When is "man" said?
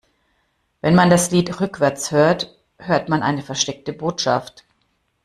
0.95-1.11, 3.07-3.21